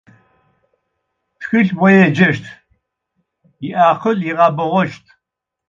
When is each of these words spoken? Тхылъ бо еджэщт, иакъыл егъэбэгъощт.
Тхылъ 1.39 1.73
бо 1.77 1.87
еджэщт, 2.03 2.45
иакъыл 3.69 4.19
егъэбэгъощт. 4.31 5.05